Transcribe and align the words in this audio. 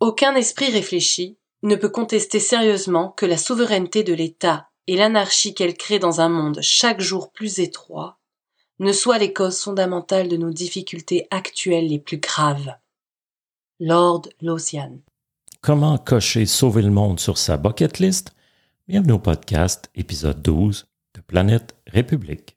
Aucun 0.00 0.34
esprit 0.34 0.70
réfléchi 0.70 1.36
ne 1.62 1.76
peut 1.76 1.90
contester 1.90 2.40
sérieusement 2.40 3.10
que 3.10 3.26
la 3.26 3.36
souveraineté 3.36 4.02
de 4.02 4.14
l'État 4.14 4.70
et 4.86 4.96
l'anarchie 4.96 5.52
qu'elle 5.52 5.76
crée 5.76 5.98
dans 5.98 6.22
un 6.22 6.30
monde 6.30 6.60
chaque 6.62 7.02
jour 7.02 7.30
plus 7.32 7.58
étroit 7.58 8.18
ne 8.78 8.92
soient 8.92 9.18
les 9.18 9.34
causes 9.34 9.60
fondamentales 9.60 10.28
de 10.28 10.38
nos 10.38 10.48
difficultés 10.48 11.28
actuelles 11.30 11.88
les 11.88 11.98
plus 11.98 12.16
graves. 12.16 12.74
Lord 13.78 14.22
Lothian. 14.40 15.00
Comment 15.60 15.98
cocher 15.98 16.46
sauver 16.46 16.80
le 16.80 16.90
monde 16.90 17.20
sur 17.20 17.36
sa 17.36 17.58
bucket 17.58 17.98
list? 17.98 18.32
Bienvenue 18.88 19.12
au 19.12 19.18
podcast, 19.18 19.90
épisode 19.94 20.40
12 20.40 20.86
de 21.14 21.20
Planète 21.20 21.76
République. 21.86 22.56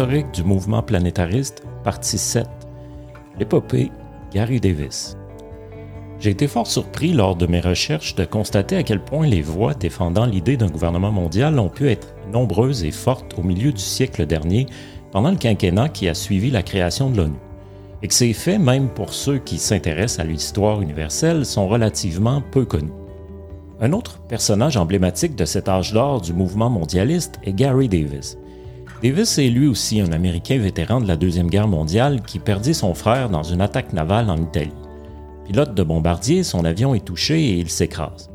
Historique 0.00 0.32
du 0.32 0.44
mouvement 0.44 0.82
planétariste, 0.82 1.62
partie 1.84 2.16
7. 2.16 2.46
L'épopée 3.38 3.92
Gary 4.32 4.58
Davis. 4.58 5.18
J'ai 6.18 6.30
été 6.30 6.48
fort 6.48 6.66
surpris 6.66 7.12
lors 7.12 7.36
de 7.36 7.46
mes 7.46 7.60
recherches 7.60 8.14
de 8.14 8.24
constater 8.24 8.76
à 8.76 8.82
quel 8.82 9.04
point 9.04 9.26
les 9.26 9.42
voix 9.42 9.74
défendant 9.74 10.24
l'idée 10.24 10.56
d'un 10.56 10.70
gouvernement 10.70 11.12
mondial 11.12 11.58
ont 11.58 11.68
pu 11.68 11.90
être 11.90 12.14
nombreuses 12.32 12.82
et 12.82 12.92
fortes 12.92 13.38
au 13.38 13.42
milieu 13.42 13.72
du 13.72 13.82
siècle 13.82 14.24
dernier, 14.24 14.64
pendant 15.10 15.32
le 15.32 15.36
quinquennat 15.36 15.90
qui 15.90 16.08
a 16.08 16.14
suivi 16.14 16.50
la 16.50 16.62
création 16.62 17.10
de 17.10 17.18
l'ONU. 17.18 17.36
Et 18.02 18.08
que 18.08 18.14
ces 18.14 18.32
faits, 18.32 18.58
même 18.58 18.88
pour 18.88 19.12
ceux 19.12 19.36
qui 19.36 19.58
s'intéressent 19.58 20.24
à 20.24 20.26
l'histoire 20.26 20.80
universelle, 20.80 21.44
sont 21.44 21.68
relativement 21.68 22.42
peu 22.52 22.64
connus. 22.64 22.94
Un 23.82 23.92
autre 23.92 24.18
personnage 24.20 24.78
emblématique 24.78 25.36
de 25.36 25.44
cet 25.44 25.68
âge 25.68 25.92
d'or 25.92 26.22
du 26.22 26.32
mouvement 26.32 26.70
mondialiste 26.70 27.38
est 27.44 27.52
Gary 27.52 27.90
Davis. 27.90 28.38
Davis 29.02 29.38
est 29.38 29.48
lui 29.48 29.66
aussi 29.66 29.98
un 30.02 30.12
Américain 30.12 30.58
vétéran 30.58 31.00
de 31.00 31.08
la 31.08 31.16
Deuxième 31.16 31.48
Guerre 31.48 31.68
mondiale 31.68 32.20
qui 32.20 32.38
perdit 32.38 32.74
son 32.74 32.92
frère 32.92 33.30
dans 33.30 33.42
une 33.42 33.62
attaque 33.62 33.94
navale 33.94 34.28
en 34.28 34.36
Italie. 34.36 34.74
Pilote 35.46 35.74
de 35.74 35.82
bombardier, 35.82 36.42
son 36.42 36.66
avion 36.66 36.94
est 36.94 37.04
touché 37.04 37.40
et 37.40 37.54
il 37.54 37.70
s'écrase. 37.70 38.30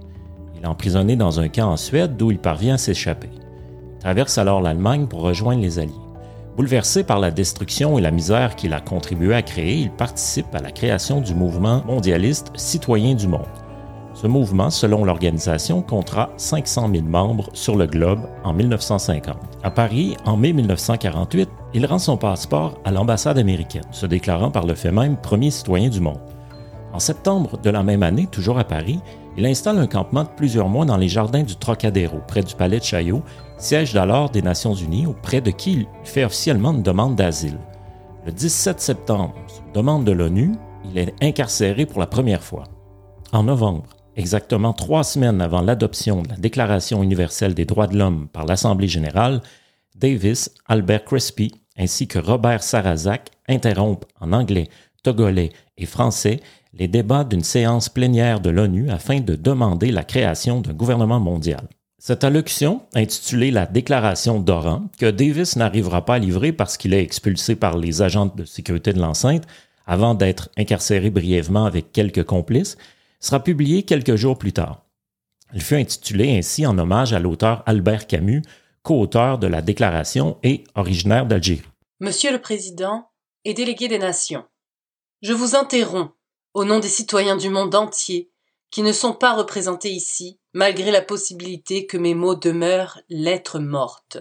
Il 0.56 0.64
est 0.64 0.68
emprisonné 0.68 1.16
dans 1.16 1.40
un 1.40 1.50
camp 1.50 1.70
en 1.70 1.78
Suède 1.78 2.18
d'où 2.18 2.32
il 2.32 2.40
parvient 2.40 2.76
à 2.76 2.80
s'échapper. 2.80 3.30
Il 3.32 4.00
traverse 4.00 4.40
alors 4.40 4.60
l'Allemagne 4.60 5.06
pour 5.06 5.22
rejoindre 5.22 5.62
les 5.62 5.78
Alliés. 5.78 5.94
Bouleversé 6.58 7.04
par 7.04 7.20
la 7.20 7.30
destruction 7.30 8.00
et 8.00 8.02
la 8.02 8.12
misère 8.12 8.56
qu'il 8.56 8.74
a 8.74 8.82
contribué 8.82 9.36
à 9.36 9.44
créer, 9.44 9.76
il 9.76 9.92
participe 9.92 10.56
à 10.56 10.62
la 10.62 10.72
création 10.72 11.22
du 11.22 11.36
mouvement 11.36 11.84
mondialiste 11.86 12.52
Citoyens 12.56 13.14
du 13.14 13.28
Monde. 13.28 13.65
Ce 14.26 14.28
mouvement, 14.28 14.72
selon 14.72 15.06
l'organisation, 15.06 15.84
comptera 15.84 16.31
500 16.38 16.90
000 16.92 17.06
membres 17.06 17.48
sur 17.54 17.76
le 17.76 17.86
globe 17.86 18.22
en 18.44 18.54
1950. 18.54 19.38
À 19.62 19.70
Paris, 19.70 20.18
en 20.26 20.36
mai 20.36 20.52
1948, 20.52 21.48
il 21.76 21.86
rend 21.86 22.00
son 22.00 22.18
passeport 22.18 22.80
à 22.86 22.92
l'ambassade 22.92 23.38
américaine, 23.38 23.86
se 23.92 24.08
déclarant 24.08 24.50
par 24.50 24.66
le 24.66 24.73
fait 24.73 24.92
même 24.92 25.16
premier 25.16 25.52
citoyen 25.52 25.90
du 25.90 26.02
monde. 26.02 26.18
En 26.92 26.98
septembre 26.98 27.59
de 27.62 27.70
la 27.70 27.84
même 27.84 28.02
année, 28.02 28.26
toujours 28.26 28.58
à 28.58 28.64
Paris, 28.64 29.00
il 29.38 29.46
installe 29.46 29.78
un 29.78 29.86
campement 29.86 30.23
de 30.23 30.30
plusieurs 30.36 30.70
mois 30.70 30.86
dans 30.86 30.97
les 30.97 31.07
jardins 31.07 31.44
du 31.44 31.56
Trocadéro, 31.56 32.18
près 32.28 32.42
du 32.42 32.56
palais 32.56 32.80
de 32.80 32.84
Chaillot, 32.84 33.22
siège 33.59 33.94
d'alors 33.94 34.31
des 34.31 34.42
Nations 34.42 34.74
Unies, 34.74 35.06
auprès 35.06 35.42
de 35.42 35.52
qui 35.52 35.74
il 35.74 35.88
fait 36.03 36.25
officiellement 36.25 36.74
une 36.74 36.81
demande 36.81 37.13
d'asile. 37.13 37.59
Le 38.25 38.31
17 38.31 38.81
septembre, 38.81 39.36
sur 39.46 39.62
demande 39.75 40.03
de 40.03 40.13
l'ONU, 40.13 40.53
il 40.84 40.97
est 40.97 41.13
incarcéré 41.22 41.86
pour 41.86 42.00
la 42.00 42.07
première 42.07 42.42
fois. 42.42 42.63
En 43.31 43.44
novembre, 43.44 43.94
exactement 44.16 44.74
trois 44.74 45.03
semaines 45.03 45.42
avant 45.42 45.62
l'adoption 45.62 46.22
de 46.22 46.30
la 46.30 46.38
Déclaration 46.38 47.03
universelle 47.03 47.53
des 47.53 47.66
droits 47.66 47.88
de 47.88 47.98
l'homme 47.98 48.28
par 48.28 48.46
l'Assemblée 48.46 48.88
générale, 48.88 49.42
Davis, 49.96 50.52
Albert 50.68 51.06
Crispy 51.06 51.52
ainsi 51.78 52.08
que 52.08 52.20
Robert 52.20 52.64
Sarrazak 52.64 53.31
interrompent 53.48 54.06
en 54.20 54.34
anglais, 54.34 54.70
togolais 55.04 55.52
et 55.78 55.86
français 55.86 56.40
les 56.74 56.88
débats 56.88 57.24
d'une 57.24 57.44
séance 57.44 57.90
plénière 57.90 58.40
de 58.40 58.50
l'ONU 58.50 58.90
afin 58.90 59.20
de 59.20 59.36
demander 59.36 59.92
la 59.92 60.04
création 60.04 60.62
d'un 60.62 60.74
gouvernement 60.74 61.20
mondial. 61.20 61.68
Cette 61.98 62.24
allocution, 62.24 62.81
intitulée 62.94 63.50
la 63.50 63.66
Déclaration 63.66 64.40
d'Oran, 64.40 64.90
que 65.00 65.09
Davis 65.09 65.56
n'arrivera 65.56 66.06
pas 66.06 66.16
à 66.16 66.20
livrer 66.20 66.52
parce 66.52 66.78
qu'il 66.78 66.94
est 66.94 67.02
expulsé 67.02 67.56
par 67.56 67.78
les 67.78 68.02
agents 68.02 68.28
de 68.28 68.44
sécurité 68.44 68.94
de 68.94 69.00
l'enceinte 69.00 69.48
avant 69.88 70.14
d'être 70.14 70.50
incarcéré 70.58 71.09
brièvement 71.09 71.66
avec 71.66 71.92
quelques 71.92 72.24
complices, 72.24 72.78
sera 73.25 73.40
publié 73.40 73.84
quelques 73.84 74.16
jours 74.16 74.38
plus 74.38 74.53
tard. 74.53 74.86
Il 75.56 75.62
fut 75.62 75.75
intitulé 75.75 76.38
ainsi 76.38 76.68
en 76.68 76.78
hommage 76.78 77.12
à 77.12 77.19
l'auteur 77.19 77.63
Albert 77.66 78.06
Camus, 78.06 78.44
co-auteur 78.84 79.40
de 79.40 79.47
la 79.47 79.63
Déclaration 79.63 80.38
et 80.44 80.63
originaire 80.75 81.25
d'Algérie. 81.25 81.63
Monsieur 82.00 82.31
le 82.31 82.40
Président 82.40 83.09
et 83.44 83.56
délégué 83.56 83.88
des 83.88 83.97
Nations, 83.97 84.46
je 85.24 85.34
vous 85.34 85.56
interromps 85.56 86.12
au 86.53 86.66
nom 86.66 86.80
des 86.80 86.88
citoyens 86.88 87.36
du 87.36 87.50
monde 87.50 87.74
entier 87.74 88.30
qui 88.69 88.84
ne 88.84 88.91
sont 88.91 89.13
pas 89.13 89.34
représentés 89.34 89.92
ici, 89.92 90.40
malgré 90.53 90.92
la 90.92 91.02
possibilité 91.02 91.88
que 91.88 91.97
mes 91.97 92.13
mots 92.13 92.36
demeurent 92.36 93.00
lettres 93.09 93.59
mortes. 93.59 94.18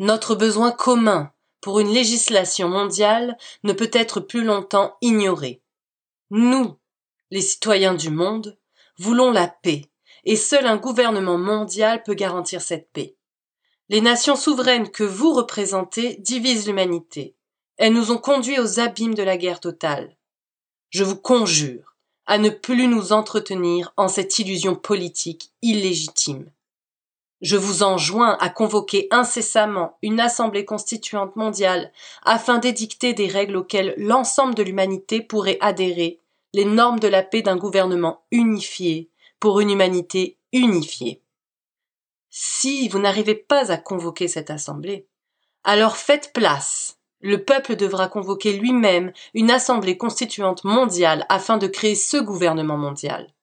Notre 0.00 0.34
besoin 0.34 0.70
commun 0.70 1.32
pour 1.62 1.80
une 1.80 1.92
législation 1.92 2.68
mondiale 2.68 3.38
ne 3.64 3.72
peut 3.72 3.90
être 3.92 4.20
plus 4.20 4.44
longtemps 4.44 4.96
ignoré. 5.00 5.62
Nous, 6.30 6.76
les 7.30 7.40
citoyens 7.40 7.94
du 7.94 8.10
monde, 8.10 8.58
voulons 8.98 9.30
la 9.30 9.48
paix, 9.48 9.82
et 10.24 10.36
seul 10.36 10.66
un 10.66 10.76
gouvernement 10.76 11.38
mondial 11.38 12.02
peut 12.02 12.14
garantir 12.14 12.60
cette 12.60 12.90
paix. 12.92 13.16
Les 13.88 14.00
nations 14.00 14.36
souveraines 14.36 14.90
que 14.90 15.04
vous 15.04 15.32
représentez 15.32 16.16
divisent 16.16 16.66
l'humanité. 16.66 17.34
Elles 17.78 17.92
nous 17.92 18.10
ont 18.10 18.18
conduits 18.18 18.60
aux 18.60 18.80
abîmes 18.80 19.14
de 19.14 19.22
la 19.22 19.36
guerre 19.36 19.60
totale. 19.60 20.16
Je 20.90 21.04
vous 21.04 21.16
conjure 21.16 21.96
à 22.26 22.36
ne 22.36 22.50
plus 22.50 22.86
nous 22.86 23.12
entretenir 23.12 23.92
en 23.96 24.08
cette 24.08 24.38
illusion 24.38 24.74
politique 24.74 25.50
illégitime. 25.62 26.50
Je 27.40 27.56
vous 27.56 27.82
enjoins 27.82 28.36
à 28.40 28.50
convoquer 28.50 29.06
incessamment 29.10 29.96
une 30.02 30.20
assemblée 30.20 30.64
constituante 30.64 31.36
mondiale 31.36 31.92
afin 32.24 32.58
d'édicter 32.58 33.14
des 33.14 33.28
règles 33.28 33.56
auxquelles 33.56 33.94
l'ensemble 33.96 34.54
de 34.54 34.62
l'humanité 34.62 35.22
pourrait 35.22 35.58
adhérer 35.60 36.18
les 36.54 36.64
normes 36.64 37.00
de 37.00 37.08
la 37.08 37.22
paix 37.22 37.42
d'un 37.42 37.56
gouvernement 37.56 38.24
unifié 38.30 39.10
pour 39.40 39.60
une 39.60 39.70
humanité 39.70 40.38
unifiée. 40.52 41.22
Si 42.30 42.88
vous 42.88 42.98
n'arrivez 42.98 43.34
pas 43.34 43.70
à 43.70 43.76
convoquer 43.76 44.28
cette 44.28 44.50
assemblée, 44.50 45.06
alors 45.64 45.96
faites 45.96 46.32
place. 46.32 46.98
Le 47.20 47.44
peuple 47.44 47.74
devra 47.76 48.08
convoquer 48.08 48.56
lui-même 48.56 49.12
une 49.34 49.50
assemblée 49.50 49.96
constituante 49.96 50.64
mondiale 50.64 51.26
afin 51.28 51.58
de 51.58 51.66
créer 51.66 51.94
ce 51.94 52.16
gouvernement 52.16 52.76
mondial. 52.76 53.34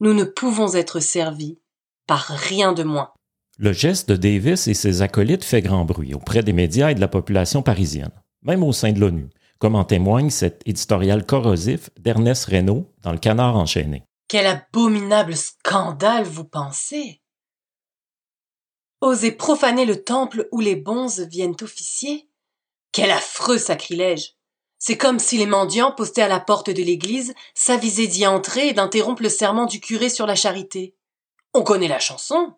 Nous 0.00 0.14
ne 0.14 0.24
pouvons 0.24 0.74
être 0.74 1.00
servis 1.00 1.58
par 2.06 2.26
rien 2.28 2.72
de 2.72 2.82
moins. 2.82 3.12
Le 3.58 3.72
geste 3.72 4.08
de 4.08 4.16
Davis 4.16 4.68
et 4.68 4.74
ses 4.74 5.02
acolytes 5.02 5.44
fait 5.44 5.60
grand 5.60 5.84
bruit 5.84 6.14
auprès 6.14 6.42
des 6.42 6.54
médias 6.54 6.90
et 6.90 6.94
de 6.94 7.00
la 7.00 7.08
population 7.08 7.62
parisienne, 7.62 8.12
même 8.42 8.64
au 8.64 8.72
sein 8.72 8.92
de 8.92 9.00
l'ONU 9.00 9.28
comme 9.60 9.76
en 9.76 9.84
témoigne 9.84 10.30
cet 10.30 10.62
éditorial 10.66 11.24
corrosif 11.24 11.90
d'Ernest 11.98 12.46
Reynaud 12.46 12.90
dans 13.02 13.12
Le 13.12 13.18
Canard 13.18 13.56
enchaîné. 13.56 14.02
Quel 14.26 14.46
abominable 14.46 15.36
scandale, 15.36 16.24
vous 16.24 16.44
pensez? 16.44 17.20
Oser 19.02 19.32
profaner 19.32 19.84
le 19.84 20.02
temple 20.02 20.48
où 20.50 20.60
les 20.60 20.76
bonzes 20.76 21.26
viennent 21.28 21.56
officier? 21.60 22.28
Quel 22.92 23.10
affreux 23.10 23.58
sacrilège 23.58 24.34
C'est 24.78 24.96
comme 24.96 25.18
si 25.18 25.36
les 25.36 25.46
mendiants 25.46 25.92
postés 25.92 26.22
à 26.22 26.28
la 26.28 26.40
porte 26.40 26.70
de 26.70 26.82
l'église 26.82 27.34
s'avisaient 27.54 28.06
d'y 28.06 28.26
entrer 28.26 28.68
et 28.68 28.72
d'interrompre 28.72 29.22
le 29.22 29.28
serment 29.28 29.66
du 29.66 29.80
curé 29.80 30.08
sur 30.08 30.26
la 30.26 30.36
charité. 30.36 30.96
On 31.52 31.62
connaît 31.62 31.88
la 31.88 31.98
chanson. 31.98 32.54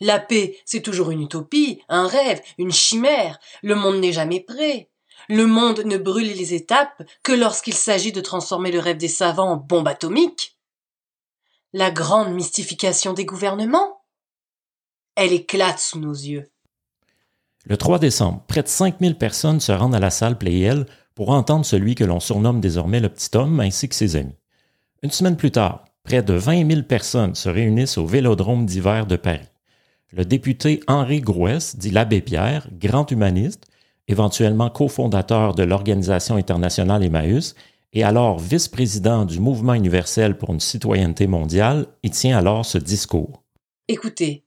La 0.00 0.18
paix, 0.18 0.58
c'est 0.64 0.82
toujours 0.82 1.10
une 1.10 1.22
utopie, 1.22 1.82
un 1.88 2.06
rêve, 2.06 2.40
une 2.56 2.72
chimère. 2.72 3.38
Le 3.62 3.74
monde 3.74 3.96
n'est 3.96 4.12
jamais 4.12 4.40
prêt. 4.40 4.90
Le 5.28 5.46
monde 5.46 5.82
ne 5.84 5.98
brûle 5.98 6.32
les 6.32 6.54
étapes 6.54 7.02
que 7.22 7.32
lorsqu'il 7.32 7.74
s'agit 7.74 8.12
de 8.12 8.20
transformer 8.20 8.70
le 8.70 8.78
rêve 8.78 8.96
des 8.96 9.08
savants 9.08 9.52
en 9.52 9.56
bombe 9.56 9.88
atomique. 9.88 10.58
La 11.72 11.90
grande 11.90 12.32
mystification 12.32 13.12
des 13.12 13.24
gouvernements 13.24 14.02
Elle 15.16 15.32
éclate 15.32 15.78
sous 15.78 15.98
nos 15.98 16.12
yeux. 16.12 16.50
Le 17.64 17.76
3 17.76 17.98
décembre, 17.98 18.44
près 18.46 18.62
de 18.62 18.68
5000 18.68 19.18
personnes 19.18 19.58
se 19.58 19.72
rendent 19.72 19.94
à 19.94 20.00
la 20.00 20.10
salle 20.10 20.38
Playel 20.38 20.86
pour 21.16 21.30
entendre 21.30 21.66
celui 21.66 21.96
que 21.96 22.04
l'on 22.04 22.20
surnomme 22.20 22.60
désormais 22.60 23.00
le 23.00 23.08
petit 23.08 23.36
homme 23.36 23.58
ainsi 23.58 23.88
que 23.88 23.94
ses 23.94 24.14
amis. 24.14 24.36
Une 25.02 25.10
semaine 25.10 25.36
plus 25.36 25.50
tard, 25.50 25.84
près 26.04 26.22
de 26.22 26.34
20 26.34 26.70
000 26.70 26.82
personnes 26.82 27.34
se 27.34 27.48
réunissent 27.48 27.98
au 27.98 28.06
Vélodrome 28.06 28.66
d'hiver 28.66 29.06
de 29.06 29.16
Paris. 29.16 29.48
Le 30.12 30.24
député 30.24 30.80
Henri 30.86 31.20
Grouès, 31.20 31.76
dit 31.76 31.90
l'abbé 31.90 32.20
Pierre, 32.20 32.68
grand 32.72 33.10
humaniste, 33.10 33.66
éventuellement 34.08 34.70
cofondateur 34.70 35.54
de 35.54 35.62
l'Organisation 35.62 36.36
internationale 36.36 37.02
Emmaüs, 37.02 37.54
et 37.92 38.04
alors 38.04 38.38
vice-président 38.38 39.24
du 39.24 39.40
Mouvement 39.40 39.74
universel 39.74 40.36
pour 40.36 40.50
une 40.52 40.60
citoyenneté 40.60 41.26
mondiale, 41.26 41.86
y 42.02 42.10
tient 42.10 42.36
alors 42.36 42.66
ce 42.66 42.78
discours. 42.78 43.42
Écoutez, 43.88 44.44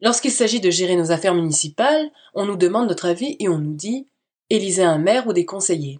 lorsqu'il 0.00 0.30
s'agit 0.30 0.60
de 0.60 0.70
gérer 0.70 0.96
nos 0.96 1.10
affaires 1.10 1.34
municipales, 1.34 2.10
on 2.34 2.46
nous 2.46 2.56
demande 2.56 2.88
notre 2.88 3.06
avis 3.06 3.36
et 3.40 3.48
on 3.48 3.58
nous 3.58 3.74
dit 3.74 4.08
élisez 4.50 4.84
un 4.84 4.98
maire 4.98 5.26
ou 5.26 5.32
des 5.32 5.44
conseillers. 5.44 5.98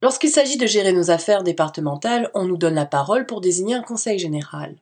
Lorsqu'il 0.00 0.30
s'agit 0.30 0.56
de 0.56 0.66
gérer 0.66 0.92
nos 0.92 1.10
affaires 1.10 1.42
départementales, 1.42 2.30
on 2.34 2.44
nous 2.44 2.56
donne 2.56 2.74
la 2.74 2.86
parole 2.86 3.26
pour 3.26 3.40
désigner 3.40 3.74
un 3.74 3.82
conseil 3.82 4.18
général. 4.18 4.76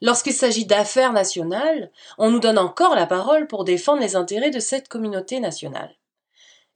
Lorsqu'il 0.00 0.32
s'agit 0.32 0.64
d'affaires 0.64 1.12
nationales, 1.12 1.90
on 2.18 2.30
nous 2.30 2.40
donne 2.40 2.58
encore 2.58 2.96
la 2.96 3.06
parole 3.06 3.46
pour 3.46 3.64
défendre 3.64 4.00
les 4.00 4.16
intérêts 4.16 4.50
de 4.50 4.58
cette 4.58 4.88
communauté 4.88 5.38
nationale. 5.38 5.94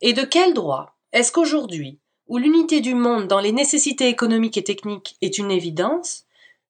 Et 0.03 0.13
de 0.13 0.23
quel 0.23 0.53
droit 0.53 0.97
est-ce 1.13 1.33
qu'aujourd'hui, 1.33 1.99
où 2.29 2.37
l'unité 2.39 2.81
du 2.81 2.95
monde 2.95 3.29
dans 3.29 3.41
les 3.41 3.53
nécessités 3.53 4.09
économiques 4.09 4.59
et 4.59 4.65
techniques 4.65 5.17
est 5.23 5.39
une 5.39 5.51
évidence, 5.51 6.25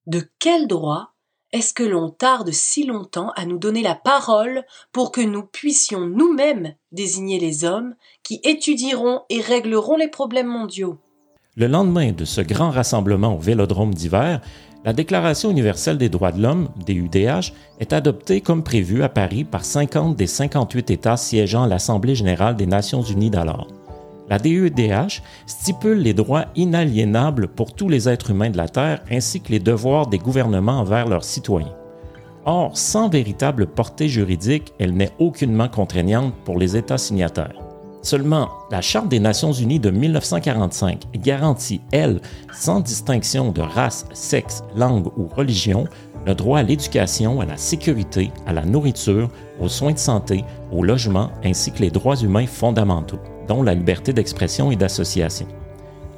de 0.07 0.23
quel 0.39 0.69
droit 0.69 1.13
est-ce 1.53 1.73
que 1.73 1.83
l'on 1.83 2.11
tarde 2.11 2.51
si 2.53 2.85
longtemps 2.85 3.31
à 3.37 3.47
nous 3.47 3.59
donner 3.59 3.83
la 3.83 3.95
parole 3.95 4.65
pour 4.93 5.11
que 5.11 5.21
nous 5.21 5.43
puissions 5.43 6.01
nous-mêmes 6.01 6.75
désigner 6.93 7.39
les 7.41 7.65
hommes 7.65 7.95
qui 8.23 8.41
étudieront 8.45 9.23
et 9.31 9.41
régleront 9.41 9.97
les 9.97 10.09
problèmes 10.09 10.49
mondiaux? 10.49 10.99
Le 11.57 11.67
lendemain 11.67 12.13
de 12.13 12.25
ce 12.25 12.43
grand 12.43 12.71
rassemblement 12.71 13.37
au 13.37 13.39
Vélodrome 13.39 13.95
d'hiver, 13.95 14.41
la 14.87 14.93
Déclaration 14.93 15.51
universelle 15.51 15.99
des 15.99 16.09
droits 16.09 16.31
de 16.31 16.41
l'homme, 16.41 16.69
DUDH, 16.87 17.53
est 17.81 17.93
adoptée 17.93 18.41
comme 18.41 18.63
prévu 18.63 19.03
à 19.03 19.09
Paris 19.09 19.43
par 19.43 19.65
50 19.65 20.15
des 20.15 20.29
58 20.29 20.93
États 20.93 21.17
siégeant 21.17 21.65
à 21.65 21.67
l'Assemblée 21.67 22.15
générale 22.15 22.55
des 22.55 22.69
Nations 22.69 23.03
unies 23.03 23.31
d'alors. 23.31 23.67
La 24.31 24.39
DUDH 24.39 25.23
stipule 25.47 25.99
les 25.99 26.15
droits 26.15 26.45
inaliénables 26.55 27.49
pour 27.49 27.75
tous 27.75 27.89
les 27.89 28.09
êtres 28.09 28.31
humains 28.31 28.51
de 28.51 28.57
la 28.57 28.69
Terre 28.69 29.03
ainsi 29.11 29.41
que 29.41 29.51
les 29.51 29.59
devoirs 29.59 30.07
des 30.07 30.19
gouvernements 30.19 30.79
envers 30.79 31.09
leurs 31.09 31.25
citoyens. 31.25 31.75
Or, 32.45 32.79
sans 32.79 33.09
véritable 33.09 33.67
portée 33.67 34.09
juridique, 34.09 34.73
elle 34.79 34.95
n'est 34.95 35.13
aucunement 35.19 35.69
contraignante 35.69 36.33
pour 36.45 36.59
les 36.59 36.77
États 36.77 36.97
signataires. 36.97 37.66
Seulement, 38.07 38.51
la 38.71 38.83
Charte 38.83 39.09
des 39.09 39.19
Nations 39.19 39.51
Unies 39.51 39.81
de 39.81 39.91
1945 39.91 41.07
garantit, 41.17 41.81
elle, 41.91 42.21
sans 42.53 42.79
distinction 42.79 43.51
de 43.51 43.63
race, 43.63 44.07
sexe, 44.13 44.63
langue 44.77 45.09
ou 45.17 45.27
religion, 45.27 45.89
le 46.25 46.37
droit 46.37 46.61
à 46.61 46.63
l'éducation, 46.63 47.41
à 47.41 47.47
la 47.47 47.57
sécurité, 47.57 48.31
à 48.47 48.53
la 48.53 48.65
nourriture, 48.65 49.29
aux 49.61 49.67
soins 49.67 49.91
de 49.91 49.99
santé, 49.99 50.45
au 50.71 50.85
logement, 50.85 51.33
ainsi 51.45 51.73
que 51.73 51.81
les 51.81 51.91
droits 51.91 52.15
humains 52.15 52.47
fondamentaux, 52.47 53.19
dont 53.49 53.65
la 53.65 53.75
liberté 53.75 54.13
d'expression 54.13 54.71
et 54.71 54.77
d'association. 54.77 55.49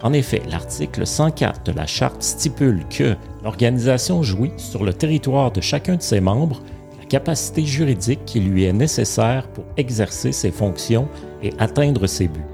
En 0.02 0.12
effet, 0.12 0.42
l'article 0.50 1.06
104 1.06 1.62
de 1.62 1.72
la 1.72 1.86
Charte 1.86 2.22
stipule 2.22 2.84
que 2.90 3.16
l'organisation 3.42 4.22
jouit 4.22 4.52
sur 4.58 4.84
le 4.84 4.92
territoire 4.92 5.52
de 5.52 5.62
chacun 5.62 5.96
de 5.96 6.02
ses 6.02 6.20
membres 6.20 6.60
capacité 7.08 7.64
juridique 7.64 8.24
qui 8.24 8.40
lui 8.40 8.64
est 8.64 8.72
nécessaire 8.72 9.48
pour 9.48 9.64
exercer 9.76 10.32
ses 10.32 10.50
fonctions 10.50 11.08
et 11.42 11.52
atteindre 11.58 12.06
ses 12.06 12.28
buts. 12.28 12.44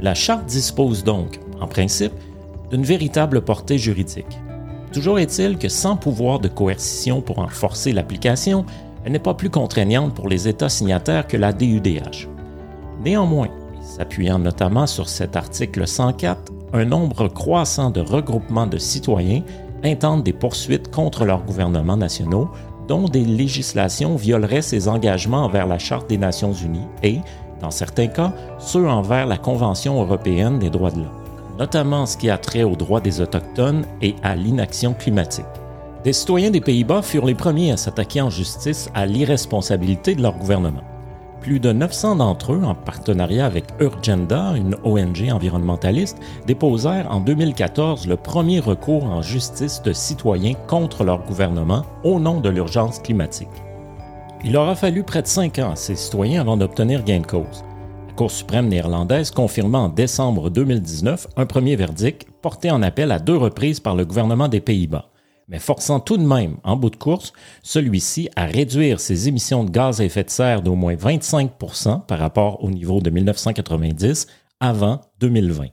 La 0.00 0.14
Charte 0.14 0.46
dispose 0.46 1.04
donc, 1.04 1.38
en 1.60 1.68
principe, 1.68 2.12
d'une 2.70 2.82
véritable 2.82 3.42
portée 3.42 3.78
juridique. 3.78 4.38
Toujours 4.92 5.18
est-il 5.18 5.58
que 5.58 5.68
sans 5.68 5.96
pouvoir 5.96 6.38
de 6.40 6.48
coercition 6.48 7.20
pour 7.20 7.38
en 7.38 7.48
forcer 7.48 7.92
l'application, 7.92 8.64
elle 9.04 9.12
n'est 9.12 9.18
pas 9.18 9.34
plus 9.34 9.50
contraignante 9.50 10.14
pour 10.14 10.28
les 10.28 10.48
États 10.48 10.68
signataires 10.68 11.26
que 11.26 11.36
la 11.36 11.52
DUDH. 11.52 12.28
Néanmoins, 13.04 13.48
s'appuyant 13.80 14.38
notamment 14.38 14.86
sur 14.86 15.08
cet 15.08 15.36
article 15.36 15.86
104, 15.86 16.52
un 16.72 16.84
nombre 16.84 17.28
croissant 17.28 17.90
de 17.90 18.00
regroupements 18.00 18.66
de 18.66 18.78
citoyens 18.78 19.42
intentent 19.84 20.24
des 20.24 20.32
poursuites 20.32 20.90
contre 20.90 21.24
leurs 21.24 21.44
gouvernements 21.44 21.96
nationaux, 21.96 22.48
dont 22.92 23.08
des 23.08 23.24
législations 23.24 24.16
violeraient 24.16 24.60
ces 24.60 24.86
engagements 24.86 25.46
envers 25.46 25.66
la 25.66 25.78
Charte 25.78 26.10
des 26.10 26.18
Nations 26.18 26.52
Unies 26.52 26.86
et, 27.02 27.20
dans 27.58 27.70
certains 27.70 28.08
cas, 28.08 28.34
ceux 28.58 28.86
envers 28.86 29.24
la 29.24 29.38
Convention 29.38 29.98
européenne 30.02 30.58
des 30.58 30.68
droits 30.68 30.90
de 30.90 30.98
l'homme, 30.98 31.22
notamment 31.58 32.04
ce 32.04 32.18
qui 32.18 32.28
a 32.28 32.36
trait 32.36 32.64
aux 32.64 32.76
droits 32.76 33.00
des 33.00 33.22
Autochtones 33.22 33.86
et 34.02 34.14
à 34.22 34.36
l'inaction 34.36 34.92
climatique. 34.92 35.46
Des 36.04 36.12
citoyens 36.12 36.50
des 36.50 36.60
Pays-Bas 36.60 37.00
furent 37.00 37.24
les 37.24 37.34
premiers 37.34 37.72
à 37.72 37.78
s'attaquer 37.78 38.20
en 38.20 38.28
justice 38.28 38.90
à 38.92 39.06
l'irresponsabilité 39.06 40.14
de 40.14 40.20
leur 40.20 40.36
gouvernement. 40.36 40.82
Plus 41.42 41.58
de 41.58 41.72
900 41.72 42.16
d'entre 42.16 42.52
eux, 42.52 42.62
en 42.62 42.76
partenariat 42.76 43.44
avec 43.44 43.64
Urgenda, 43.80 44.52
une 44.54 44.76
ONG 44.84 45.28
environnementaliste, 45.32 46.18
déposèrent 46.46 47.10
en 47.10 47.18
2014 47.18 48.06
le 48.06 48.16
premier 48.16 48.60
recours 48.60 49.04
en 49.04 49.22
justice 49.22 49.82
de 49.82 49.92
citoyens 49.92 50.54
contre 50.68 51.02
leur 51.02 51.24
gouvernement 51.24 51.84
au 52.04 52.20
nom 52.20 52.40
de 52.40 52.48
l'urgence 52.48 53.00
climatique. 53.00 53.48
Il 54.44 54.56
aura 54.56 54.76
fallu 54.76 55.02
près 55.02 55.22
de 55.22 55.26
cinq 55.26 55.58
ans 55.58 55.72
à 55.72 55.76
ces 55.76 55.96
citoyens 55.96 56.40
avant 56.40 56.56
d'obtenir 56.56 57.02
gain 57.02 57.20
de 57.20 57.26
cause. 57.26 57.64
La 58.06 58.14
Cour 58.14 58.30
suprême 58.30 58.68
néerlandaise 58.68 59.32
confirma 59.32 59.78
en 59.78 59.88
décembre 59.88 60.48
2019 60.48 61.26
un 61.36 61.46
premier 61.46 61.74
verdict 61.74 62.28
porté 62.40 62.70
en 62.70 62.82
appel 62.82 63.10
à 63.10 63.18
deux 63.18 63.36
reprises 63.36 63.80
par 63.80 63.96
le 63.96 64.04
gouvernement 64.04 64.46
des 64.46 64.60
Pays-Bas, 64.60 65.08
mais 65.48 65.58
forçant 65.58 66.00
tout 66.00 66.16
de 66.16 66.24
même, 66.24 66.56
en 66.64 66.76
bout 66.76 66.90
de 66.90 66.96
course, 66.96 67.32
celui-ci 67.62 68.28
à 68.36 68.46
réduire 68.46 69.00
ses 69.00 69.28
émissions 69.28 69.64
de 69.64 69.70
gaz 69.70 70.00
à 70.00 70.04
effet 70.04 70.24
de 70.24 70.30
serre 70.30 70.62
d'au 70.62 70.74
moins 70.74 70.94
25% 70.94 72.06
par 72.06 72.18
rapport 72.18 72.62
au 72.64 72.70
niveau 72.70 73.00
de 73.00 73.10
1990 73.10 74.26
avant 74.60 75.00
2020. 75.20 75.66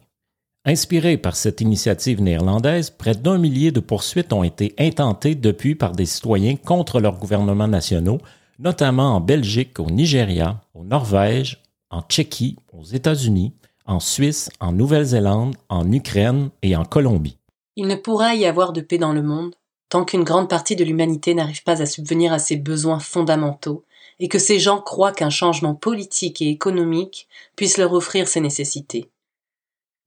Inspiré 0.65 1.17
par 1.17 1.35
cette 1.35 1.61
initiative 1.61 2.21
néerlandaise, 2.21 2.89
près 2.89 3.15
d'un 3.15 3.37
millier 3.37 3.71
de 3.71 3.79
poursuites 3.79 4.33
ont 4.33 4.43
été 4.43 4.75
intentées 4.77 5.35
depuis 5.35 5.75
par 5.75 5.93
des 5.93 6.05
citoyens 6.05 6.57
contre 6.57 6.99
leurs 6.99 7.17
gouvernements 7.17 7.67
nationaux 7.67 8.19
notamment 8.59 9.15
en 9.15 9.21
Belgique, 9.21 9.79
au 9.79 9.89
Nigeria, 9.89 10.61
au 10.75 10.83
Norvège, 10.83 11.63
en 11.89 12.01
Tchéquie, 12.01 12.57
aux 12.73 12.83
États-Unis, 12.83 13.53
en 13.85 13.99
Suisse, 13.99 14.49
en 14.59 14.73
Nouvelle-Zélande, 14.73 15.55
en 15.69 15.91
Ukraine 15.91 16.49
et 16.61 16.75
en 16.75 16.85
Colombie. 16.85 17.37
Il 17.75 17.87
ne 17.87 17.95
pourra 17.95 18.35
y 18.35 18.45
avoir 18.45 18.73
de 18.73 18.81
paix 18.81 18.97
dans 18.97 19.13
le 19.13 19.23
monde 19.23 19.55
tant 19.89 20.05
qu'une 20.05 20.23
grande 20.23 20.49
partie 20.49 20.75
de 20.75 20.83
l'humanité 20.83 21.33
n'arrive 21.33 21.63
pas 21.63 21.81
à 21.81 21.85
subvenir 21.85 22.31
à 22.31 22.39
ses 22.39 22.55
besoins 22.55 22.99
fondamentaux 22.99 23.83
et 24.19 24.27
que 24.27 24.39
ces 24.39 24.59
gens 24.59 24.81
croient 24.81 25.11
qu'un 25.11 25.29
changement 25.29 25.75
politique 25.75 26.41
et 26.41 26.49
économique 26.49 27.27
puisse 27.55 27.77
leur 27.77 27.93
offrir 27.93 28.27
ces 28.27 28.41
nécessités. 28.41 29.09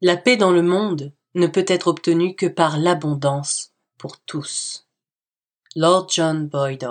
La 0.01 0.17
paix 0.17 0.37
dans 0.37 0.51
le 0.51 0.63
monde 0.63 1.13
ne 1.35 1.47
peut 1.47 1.65
être 1.67 1.89
obtenue 1.89 2.35
que 2.35 2.47
par 2.47 2.79
l'abondance 2.79 3.73
pour 3.99 4.19
tous. 4.19 4.87
Lord 5.75 6.09
John 6.11 6.49
Boyd 6.49 6.87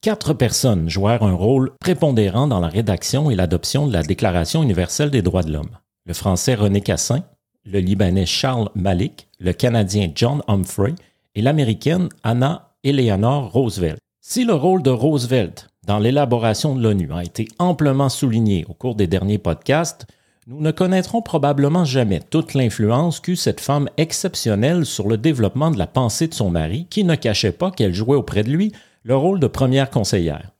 Quatre 0.00 0.32
personnes 0.32 0.88
jouèrent 0.88 1.24
un 1.24 1.34
rôle 1.34 1.72
prépondérant 1.80 2.46
dans 2.46 2.60
la 2.60 2.68
rédaction 2.68 3.30
et 3.30 3.34
l'adoption 3.34 3.88
de 3.88 3.92
la 3.92 4.04
Déclaration 4.04 4.62
universelle 4.62 5.10
des 5.10 5.22
droits 5.22 5.42
de 5.42 5.52
l'homme. 5.52 5.76
Le 6.06 6.14
Français 6.14 6.54
René 6.54 6.80
Cassin, 6.80 7.24
le 7.64 7.80
Libanais 7.80 8.24
Charles 8.24 8.70
Malik, 8.76 9.28
le 9.40 9.52
Canadien 9.52 10.12
John 10.14 10.42
Humphrey 10.46 10.94
et 11.38 11.40
l'Américaine 11.40 12.08
Anna 12.24 12.72
Eleanor 12.82 13.52
Roosevelt. 13.52 14.00
Si 14.20 14.44
le 14.44 14.54
rôle 14.54 14.82
de 14.82 14.90
Roosevelt 14.90 15.68
dans 15.86 16.00
l'élaboration 16.00 16.74
de 16.74 16.82
l'ONU 16.82 17.12
a 17.12 17.22
été 17.22 17.46
amplement 17.60 18.08
souligné 18.08 18.66
au 18.68 18.74
cours 18.74 18.96
des 18.96 19.06
derniers 19.06 19.38
podcasts, 19.38 20.08
nous 20.48 20.60
ne 20.60 20.72
connaîtrons 20.72 21.22
probablement 21.22 21.84
jamais 21.84 22.18
toute 22.18 22.54
l'influence 22.54 23.20
qu'eut 23.20 23.36
cette 23.36 23.60
femme 23.60 23.88
exceptionnelle 23.98 24.84
sur 24.84 25.06
le 25.06 25.16
développement 25.16 25.70
de 25.70 25.78
la 25.78 25.86
pensée 25.86 26.26
de 26.26 26.34
son 26.34 26.50
mari, 26.50 26.88
qui 26.90 27.04
ne 27.04 27.14
cachait 27.14 27.52
pas 27.52 27.70
qu'elle 27.70 27.94
jouait 27.94 28.16
auprès 28.16 28.42
de 28.42 28.50
lui 28.50 28.72
le 29.04 29.14
rôle 29.14 29.38
de 29.38 29.46
première 29.46 29.90
conseillère. 29.90 30.50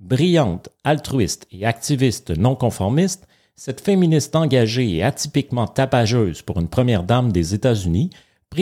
Brillante, 0.00 0.68
altruiste 0.82 1.46
et 1.52 1.64
activiste 1.64 2.36
non 2.36 2.56
conformiste, 2.56 3.28
cette 3.54 3.80
féministe 3.80 4.34
engagée 4.34 4.96
et 4.96 5.04
atypiquement 5.04 5.68
tapageuse 5.68 6.42
pour 6.42 6.58
une 6.58 6.68
première 6.68 7.04
dame 7.04 7.30
des 7.30 7.54
États-Unis 7.54 8.10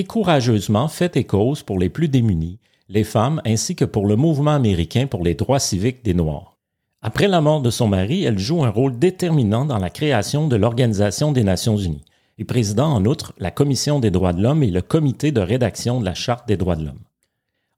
courageusement 0.01 0.89
fait 0.89 1.17
et 1.17 1.25
cause 1.25 1.63
pour 1.63 1.79
les 1.79 1.91
plus 1.91 2.09
démunis, 2.09 2.59
les 2.89 3.05
femmes 3.05 3.41
ainsi 3.45 3.77
que 3.77 3.85
pour 3.85 4.07
le 4.07 4.17
mouvement 4.17 4.53
américain 4.53 5.07
pour 5.07 5.23
les 5.23 5.35
droits 5.35 5.61
civiques 5.61 6.05
des 6.05 6.15
Noirs. 6.15 6.57
Après 7.03 7.29
la 7.29 7.41
mort 7.41 7.61
de 7.61 7.71
son 7.71 7.89
mari, 7.89 8.25
elle 8.25 8.39
joue 8.39 8.65
un 8.65 8.71
rôle 8.71 8.99
déterminant 8.99 9.65
dans 9.65 9.79
la 9.79 9.91
création 9.91 10.49
de 10.49 10.57
l'Organisation 10.57 11.33
des 11.33 11.45
Nations 11.45 11.77
Unies 11.77 12.05
et 12.39 12.45
président 12.45 12.93
en 12.93 13.05
outre 13.05 13.35
la 13.39 13.51
Commission 13.51 14.01
des 14.01 14.11
droits 14.11 14.33
de 14.33 14.43
l'homme 14.43 14.63
et 14.63 14.71
le 14.71 14.83
comité 14.83 15.33
de 15.33 15.41
rédaction 15.41 16.01
de 16.01 16.05
la 16.05 16.15
Charte 16.15 16.49
des 16.49 16.57
droits 16.57 16.77
de 16.77 16.87
l'homme. 16.87 17.03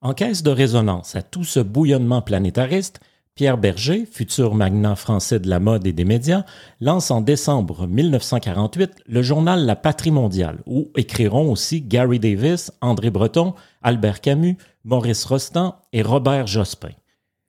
En 0.01 0.13
caisse 0.13 0.43
de 0.43 0.51
résonance 0.51 1.17
à 1.17 1.23
tout 1.23 1.45
ce 1.45 1.61
bouillonnement 1.61 2.23
planétariste, 2.23 3.01
Pierre 3.37 3.59
Berger, 3.59 4.07
futur 4.07 4.55
magnat 4.55 4.95
français 4.95 5.41
de 5.41 5.49
la 5.49 5.59
mode 5.59 5.89
et 5.89 5.93
des 5.93 6.05
médias, 6.05 6.45
lance 6.81 7.11
en 7.11 7.21
décembre 7.21 7.89
1948 7.89 8.93
le 9.07 9.23
journal 9.23 9.67
La 9.67 9.75
Patrie 9.75 10.13
mondiale, 10.13 10.63
où 10.67 10.93
écriront 10.97 11.51
aussi 11.51 11.83
Gary 11.83 12.21
Davis, 12.21 12.71
André 12.81 13.11
Breton, 13.11 13.55
Albert 13.83 14.21
Camus, 14.21 14.57
Maurice 14.85 15.25
Rostand 15.25 15.75
et 15.93 16.03
Robert 16.03 16.47
Jospin. 16.47 16.93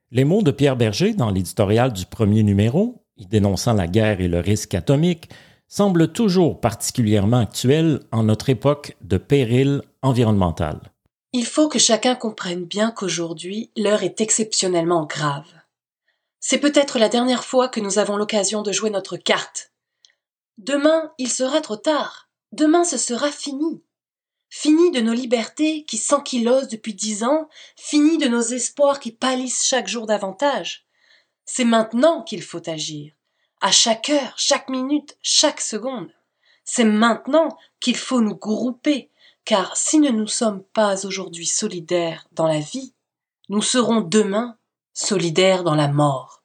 Les 0.10 0.24
mots 0.24 0.42
de 0.42 0.50
Pierre 0.50 0.75
Berger 0.75 1.13
dans 1.13 1.30
l'éditorial 1.30 1.94
du 1.94 2.08
premier 2.08 2.42
numéro, 2.42 3.04
y 3.15 3.27
dénonçant 3.27 3.74
la 3.74 3.86
guerre 3.86 4.22
et 4.22 4.27
le 4.27 4.39
risque 4.39 4.74
atomique, 4.74 5.30
semblent 5.68 6.12
toujours 6.12 6.62
particulièrement 6.62 7.42
actuels 7.42 8.00
en 8.12 8.24
notre 8.24 8.50
époque 8.50 8.98
de 9.01 9.18
péril 9.18 9.84
environnemental. 10.01 10.80
Il 11.32 11.46
faut 11.46 11.70
que 11.70 11.77
chacun 11.77 12.15
comprenne 12.15 12.65
bien 12.65 12.89
qu'aujourd'hui, 12.89 13.70
l'heure 13.77 14.01
est 14.01 14.20
exceptionnellement 14.20 15.06
grave. 15.06 15.46
C'est 16.48 16.60
peut-être 16.60 17.00
la 17.00 17.10
dernière 17.10 17.44
fois 17.44 17.70
que 17.70 17.80
nous 17.80 17.98
avons 17.98 18.18
l'occasion 18.18 18.62
de 18.62 18.72
jouer 18.72 18.92
notre 18.92 19.18
carte. 19.18 19.72
Demain, 20.60 21.12
il 21.18 21.28
sera 21.28 21.60
trop 21.60 21.75
tard. 21.75 22.30
Demain, 22.52 22.84
ce 22.84 23.00
sera 23.00 23.32
fini. 23.32 23.82
Fini 24.48 24.92
de 24.92 25.02
nos 25.02 25.14
libertés 25.14 25.86
qui 25.86 25.98
s'ankylosent 25.98 26.68
depuis 26.68 26.94
dix 26.94 27.24
ans, 27.24 27.50
fini 27.75 28.20
de 28.20 28.28
nos 28.28 28.44
espoirs 28.44 29.00
qui 29.00 29.12
pâlissent 29.12 29.66
chaque 29.66 29.88
jour 29.88 30.06
davantage. 30.06 30.86
C'est 31.46 31.66
maintenant 31.66 32.22
qu'il 32.22 32.44
faut 32.44 32.70
agir. 32.70 33.16
À 33.60 33.72
chaque 33.72 34.12
heure, 34.12 34.36
chaque 34.38 34.70
minute, 34.70 35.18
chaque 35.24 35.62
seconde. 35.62 36.12
C'est 36.64 36.84
maintenant 36.84 37.58
qu'il 37.80 37.98
faut 37.98 38.22
nous 38.22 38.36
grouper, 38.36 39.10
car 39.46 39.75
si 39.75 39.98
nous 39.98 40.12
ne 40.12 40.28
sommes 40.28 40.62
pas 40.62 41.08
aujourd'hui 41.08 41.48
solidaires 41.48 42.28
dans 42.34 42.46
la 42.46 42.60
vie, 42.60 42.94
nous 43.50 43.64
serons 43.64 44.02
demain 44.02 44.60
solidaires 44.96 45.64
dans 45.64 45.75
la 45.75 45.90
mort. 45.90 46.42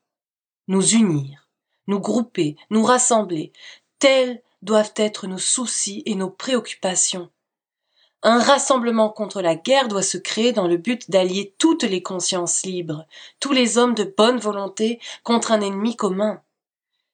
Nous 0.68 0.94
unir, 0.94 1.48
nous 1.86 2.00
grouper, 2.00 2.56
nous 2.68 2.82
rassembler, 2.82 3.52
tels 3.98 4.42
doivent 4.60 4.92
être 4.96 5.26
nos 5.26 5.38
soucis 5.38 6.02
et 6.04 6.14
nos 6.14 6.28
préoccupations. 6.28 7.30
Un 8.22 8.38
rassemblement 8.38 9.08
contre 9.08 9.40
la 9.40 9.54
guerre 9.54 9.88
doit 9.88 10.02
se 10.02 10.18
créer 10.18 10.52
dans 10.52 10.66
le 10.66 10.76
but 10.76 11.10
d'allier 11.10 11.54
toutes 11.56 11.84
les 11.84 12.02
consciences 12.02 12.64
libres, 12.64 13.06
tous 13.38 13.52
les 13.52 13.78
hommes 13.78 13.94
de 13.94 14.04
bonne 14.04 14.38
volonté 14.38 15.00
contre 15.22 15.52
un 15.52 15.62
ennemi 15.62 15.96
commun. 15.96 16.42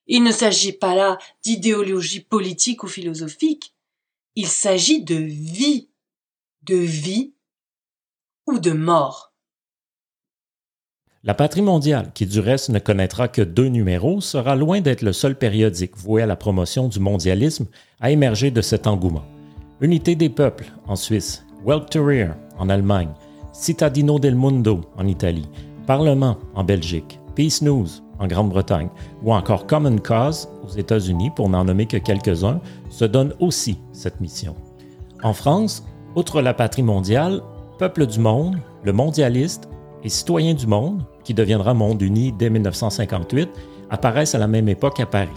Il 0.08 0.24
ne 0.24 0.32
s'agit 0.32 0.72
pas 0.72 0.96
là 0.96 1.18
d'idéologie 1.42 2.20
politique 2.20 2.82
ou 2.82 2.88
philosophique, 2.88 3.74
il 4.34 4.48
s'agit 4.48 5.02
de 5.02 5.14
vie, 5.14 5.88
de 6.62 6.76
vie 6.76 7.34
ou 8.46 8.58
de 8.58 8.72
mort. 8.72 9.32
La 11.26 11.34
Patrie 11.34 11.60
mondiale, 11.60 12.12
qui 12.14 12.24
du 12.24 12.38
reste 12.38 12.68
ne 12.68 12.78
connaîtra 12.78 13.26
que 13.26 13.42
deux 13.42 13.66
numéros, 13.66 14.20
sera 14.20 14.54
loin 14.54 14.80
d'être 14.80 15.02
le 15.02 15.12
seul 15.12 15.34
périodique 15.34 15.96
voué 15.96 16.22
à 16.22 16.26
la 16.26 16.36
promotion 16.36 16.86
du 16.86 17.00
mondialisme 17.00 17.66
à 18.00 18.12
émerger 18.12 18.52
de 18.52 18.62
cet 18.62 18.86
engouement. 18.86 19.24
Unité 19.80 20.14
des 20.14 20.28
peuples 20.28 20.66
en 20.86 20.94
Suisse, 20.94 21.44
Welturier 21.66 22.28
en 22.58 22.68
Allemagne, 22.68 23.08
Cittadino 23.52 24.20
del 24.20 24.36
Mundo 24.36 24.82
en 24.96 25.08
Italie, 25.08 25.48
Parlement 25.84 26.38
en 26.54 26.62
Belgique, 26.62 27.18
Peace 27.34 27.60
News 27.60 27.88
en 28.20 28.28
Grande-Bretagne. 28.28 28.88
Ou 29.24 29.34
encore 29.34 29.66
Common 29.66 29.98
Cause 29.98 30.48
aux 30.64 30.76
États-Unis, 30.78 31.32
pour 31.34 31.48
n'en 31.48 31.64
nommer 31.64 31.86
que 31.86 31.96
quelques-uns, 31.96 32.60
se 32.88 33.04
donnent 33.04 33.34
aussi 33.40 33.78
cette 33.90 34.20
mission. 34.20 34.54
En 35.24 35.32
France, 35.32 35.84
outre 36.14 36.40
la 36.40 36.54
patrie 36.54 36.84
mondiale, 36.84 37.42
Peuple 37.80 38.06
du 38.06 38.20
monde, 38.20 38.56
le 38.84 38.92
mondialiste 38.92 39.68
et 40.06 40.08
Citoyens 40.08 40.54
du 40.54 40.68
monde, 40.68 41.02
qui 41.24 41.34
deviendra 41.34 41.74
Monde 41.74 42.00
uni 42.00 42.30
dès 42.30 42.48
1958, 42.48 43.50
apparaissent 43.90 44.36
à 44.36 44.38
la 44.38 44.46
même 44.46 44.68
époque 44.68 45.00
à 45.00 45.06
Paris. 45.06 45.28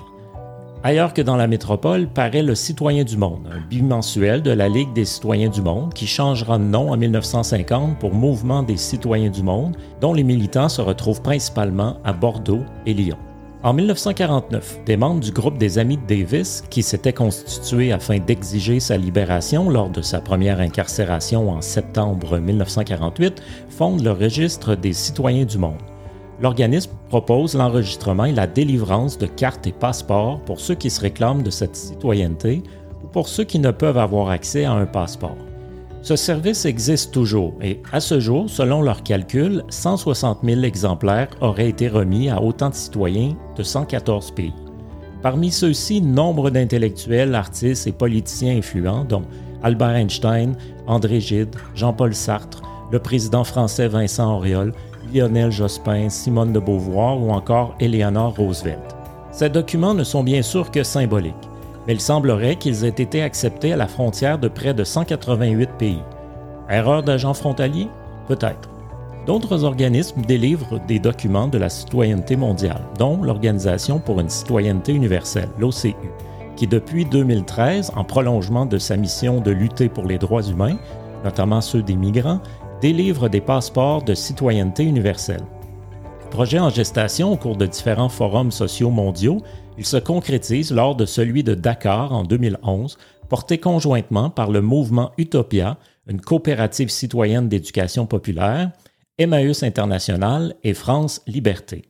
Ailleurs 0.83 1.15
que 1.15 1.23
dans 1.23 1.37
la 1.37 1.47
métropole 1.47 2.07
paraît 2.07 2.43
le 2.43 2.53
Citoyen 2.53 3.03
du 3.03 3.17
Monde, 3.17 3.49
un 3.51 3.67
bimensuel 3.67 4.43
de 4.43 4.51
la 4.51 4.69
Ligue 4.69 4.93
des 4.93 5.05
citoyens 5.05 5.49
du 5.49 5.63
monde 5.63 5.93
qui 5.95 6.05
changera 6.05 6.59
de 6.59 6.63
nom 6.63 6.91
en 6.91 6.97
1950 6.97 7.97
pour 7.97 8.13
Mouvement 8.13 8.61
des 8.61 8.77
citoyens 8.77 9.31
du 9.31 9.41
monde, 9.41 9.75
dont 10.01 10.13
les 10.13 10.23
militants 10.23 10.69
se 10.69 10.81
retrouvent 10.81 11.23
principalement 11.23 11.97
à 12.05 12.13
Bordeaux 12.13 12.63
et 12.85 12.93
Lyon. 12.93 13.17
En 13.61 13.73
1949, 13.73 14.85
des 14.85 14.95
membres 14.95 15.19
du 15.19 15.31
groupe 15.31 15.57
des 15.57 15.79
Amis 15.79 15.97
de 15.97 16.05
Davis, 16.07 16.63
qui 16.69 16.81
s'était 16.81 17.11
constitué 17.11 17.91
afin 17.91 18.17
d'exiger 18.17 18.79
sa 18.79 18.95
libération 18.95 19.69
lors 19.69 19.89
de 19.89 20.01
sa 20.01 20.21
première 20.21 20.61
incarcération 20.61 21.49
en 21.49 21.59
septembre 21.59 22.39
1948, 22.39 23.43
fondent 23.67 24.01
le 24.01 24.13
Registre 24.13 24.75
des 24.75 24.93
citoyens 24.93 25.43
du 25.43 25.57
monde. 25.57 25.81
L'organisme 26.39 26.93
propose 27.09 27.53
l'enregistrement 27.53 28.23
et 28.23 28.31
la 28.31 28.47
délivrance 28.47 29.17
de 29.17 29.25
cartes 29.25 29.67
et 29.67 29.73
passeports 29.73 30.39
pour 30.45 30.61
ceux 30.61 30.75
qui 30.75 30.89
se 30.89 31.01
réclament 31.01 31.43
de 31.43 31.49
cette 31.49 31.75
citoyenneté 31.75 32.63
ou 33.03 33.07
pour 33.07 33.27
ceux 33.27 33.43
qui 33.43 33.59
ne 33.59 33.71
peuvent 33.71 33.97
avoir 33.97 34.29
accès 34.29 34.63
à 34.63 34.71
un 34.71 34.85
passeport. 34.85 35.48
Ce 36.01 36.15
service 36.15 36.65
existe 36.65 37.13
toujours 37.13 37.53
et, 37.61 37.81
à 37.91 37.99
ce 37.99 38.21
jour, 38.21 38.49
selon 38.49 38.81
leurs 38.81 39.03
calculs, 39.03 39.63
160 39.69 40.39
000 40.43 40.61
exemplaires 40.61 41.27
auraient 41.41 41.67
été 41.67 41.89
remis 41.89 42.29
à 42.29 42.41
autant 42.41 42.69
de 42.69 42.75
citoyens 42.75 43.35
de 43.57 43.63
114 43.63 44.31
pays. 44.31 44.53
Parmi 45.21 45.51
ceux-ci, 45.51 46.01
nombre 46.01 46.49
d'intellectuels, 46.49 47.35
artistes 47.35 47.85
et 47.85 47.91
politiciens 47.91 48.57
influents, 48.57 49.03
dont 49.03 49.23
Albert 49.61 49.89
Einstein, 49.89 50.55
André 50.87 51.19
Gide, 51.19 51.53
Jean-Paul 51.75 52.15
Sartre, 52.15 52.61
le 52.91 52.99
président 52.99 53.43
français 53.43 53.89
Vincent 53.89 54.37
Auriol, 54.37 54.73
Lionel 55.13 55.51
Jospin, 55.51 56.07
Simone 56.07 56.53
de 56.53 56.59
Beauvoir 56.59 57.21
ou 57.21 57.31
encore 57.31 57.75
Eleanor 57.81 58.35
Roosevelt. 58.37 58.95
Ces 59.31 59.49
documents 59.49 59.93
ne 59.93 60.05
sont 60.05 60.23
bien 60.23 60.41
sûr 60.41 60.71
que 60.71 60.83
symboliques, 60.83 61.35
mais 61.89 61.95
il 61.95 62.01
semblerait 62.01 62.55
qu'ils 62.55 62.85
aient 62.85 62.89
été 62.89 63.23
acceptés 63.23 63.73
à 63.73 63.75
la 63.75 63.87
frontière 63.87 64.37
de 64.37 64.47
près 64.47 64.75
de 64.75 64.83
188 64.83 65.71
pays. 65.79 66.03
Erreur 66.69 67.01
d'agent 67.01 67.33
frontalier? 67.33 67.87
Peut-être. 68.27 68.69
D'autres 69.25 69.63
organismes 69.63 70.21
délivrent 70.21 70.79
des 70.87 70.99
documents 70.99 71.47
de 71.47 71.57
la 71.57 71.67
citoyenneté 71.67 72.35
mondiale, 72.35 72.83
dont 72.99 73.23
l'Organisation 73.23 73.97
pour 73.97 74.19
une 74.19 74.29
citoyenneté 74.29 74.93
universelle, 74.93 75.49
l'OCU, 75.57 75.95
qui 76.55 76.67
depuis 76.67 77.05
2013, 77.05 77.93
en 77.95 78.03
prolongement 78.03 78.67
de 78.67 78.77
sa 78.77 78.95
mission 78.95 79.41
de 79.41 79.49
lutter 79.49 79.89
pour 79.89 80.05
les 80.05 80.19
droits 80.19 80.43
humains, 80.43 80.77
notamment 81.23 81.59
ceux 81.59 81.81
des 81.81 81.95
migrants, 81.95 82.39
délivre 82.81 83.29
des 83.29 83.41
passeports 83.41 84.03
de 84.03 84.13
citoyenneté 84.13 84.83
universelle. 84.83 85.41
Projet 86.31 86.59
en 86.59 86.69
gestation 86.69 87.33
au 87.33 87.37
cours 87.37 87.57
de 87.57 87.65
différents 87.65 88.07
forums 88.07 88.51
sociaux 88.51 88.91
mondiaux, 88.91 89.41
il 89.77 89.85
se 89.85 89.97
concrétise 89.97 90.71
lors 90.71 90.95
de 90.95 91.05
celui 91.05 91.43
de 91.43 91.55
Dakar 91.55 92.13
en 92.13 92.23
2011, 92.23 92.97
porté 93.27 93.57
conjointement 93.57 94.29
par 94.29 94.49
le 94.49 94.61
mouvement 94.61 95.11
Utopia, 95.17 95.77
une 96.07 96.21
coopérative 96.21 96.89
citoyenne 96.89 97.49
d'éducation 97.49 98.05
populaire, 98.05 98.71
Emmaüs 99.17 99.63
International 99.63 100.55
et 100.63 100.73
France 100.73 101.21
Liberté. 101.27 101.89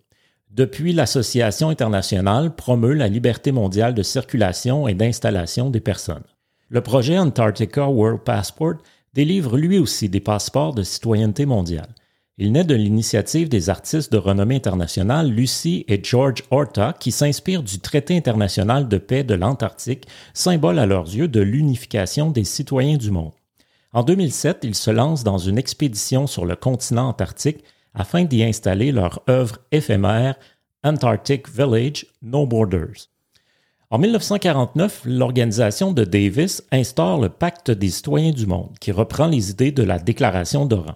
Depuis, 0.49 0.93
l'Association 0.93 1.69
internationale 1.69 2.55
promeut 2.55 2.95
la 2.95 3.07
liberté 3.07 3.51
mondiale 3.51 3.93
de 3.93 4.01
circulation 4.01 4.87
et 4.87 4.95
d'installation 4.95 5.69
des 5.69 5.79
personnes. 5.79 6.23
Le 6.69 6.81
projet 6.81 7.19
Antarctica 7.19 7.87
World 7.87 8.21
Passport 8.21 8.75
délivre 9.13 9.57
lui 9.57 9.77
aussi 9.77 10.09
des 10.09 10.21
passeports 10.21 10.73
de 10.73 10.83
citoyenneté 10.83 11.45
mondiale. 11.45 11.93
Il 12.41 12.53
naît 12.53 12.63
de 12.63 12.73
l'initiative 12.73 13.49
des 13.49 13.69
artistes 13.69 14.13
de 14.13 14.17
renommée 14.17 14.55
internationale 14.55 15.29
Lucy 15.29 15.83
et 15.89 16.01
George 16.01 16.41
Horta 16.51 16.95
qui 16.97 17.11
s'inspirent 17.11 17.63
du 17.63 17.79
traité 17.79 18.15
international 18.15 18.87
de 18.87 18.97
paix 18.97 19.25
de 19.25 19.33
l'Antarctique, 19.33 20.07
symbole 20.33 20.79
à 20.79 20.85
leurs 20.85 21.13
yeux 21.13 21.27
de 21.27 21.41
l'unification 21.41 22.31
des 22.31 22.45
citoyens 22.45 22.95
du 22.95 23.11
monde. 23.11 23.33
En 23.91 24.03
2007, 24.03 24.59
ils 24.63 24.75
se 24.75 24.89
lancent 24.89 25.25
dans 25.25 25.37
une 25.37 25.57
expédition 25.57 26.27
sur 26.27 26.45
le 26.45 26.55
continent 26.55 27.09
antarctique 27.09 27.61
afin 27.93 28.23
d'y 28.23 28.41
installer 28.41 28.93
leur 28.93 29.21
œuvre 29.27 29.57
éphémère 29.73 30.35
Antarctic 30.85 31.49
Village 31.49 32.05
No 32.21 32.45
Borders. 32.45 33.09
En 33.89 33.97
1949, 33.97 35.01
l'organisation 35.03 35.91
de 35.91 36.05
Davis 36.05 36.63
instaure 36.71 37.19
le 37.19 37.27
Pacte 37.27 37.69
des 37.69 37.89
citoyens 37.89 38.31
du 38.31 38.45
monde, 38.45 38.77
qui 38.79 38.93
reprend 38.93 39.27
les 39.27 39.51
idées 39.51 39.73
de 39.73 39.83
la 39.83 39.99
Déclaration 39.99 40.65
d'Oran. 40.65 40.95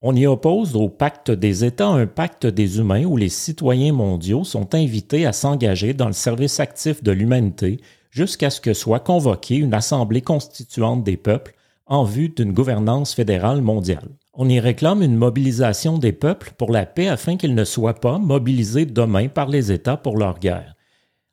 On 0.00 0.14
y 0.14 0.28
oppose 0.28 0.76
au 0.76 0.88
Pacte 0.88 1.32
des 1.32 1.64
États 1.64 1.88
un 1.88 2.06
pacte 2.06 2.46
des 2.46 2.78
humains 2.78 3.02
où 3.04 3.16
les 3.16 3.28
citoyens 3.28 3.92
mondiaux 3.92 4.44
sont 4.44 4.76
invités 4.76 5.26
à 5.26 5.32
s'engager 5.32 5.92
dans 5.92 6.06
le 6.06 6.12
service 6.12 6.60
actif 6.60 7.02
de 7.02 7.10
l'humanité 7.10 7.80
jusqu'à 8.08 8.50
ce 8.50 8.60
que 8.60 8.74
soit 8.74 9.00
convoquée 9.00 9.56
une 9.56 9.74
assemblée 9.74 10.22
constituante 10.22 11.02
des 11.02 11.16
peuples 11.16 11.56
en 11.86 12.04
vue 12.04 12.28
d'une 12.28 12.52
gouvernance 12.52 13.12
fédérale 13.12 13.60
mondiale. 13.60 14.10
On 14.34 14.48
y 14.48 14.60
réclame 14.60 15.02
une 15.02 15.16
mobilisation 15.16 15.98
des 15.98 16.12
peuples 16.12 16.52
pour 16.56 16.70
la 16.70 16.86
paix 16.86 17.08
afin 17.08 17.36
qu'ils 17.36 17.56
ne 17.56 17.64
soient 17.64 17.98
pas 17.98 18.18
mobilisés 18.18 18.86
demain 18.86 19.26
par 19.26 19.48
les 19.48 19.72
États 19.72 19.96
pour 19.96 20.16
leur 20.16 20.38
guerre. 20.38 20.76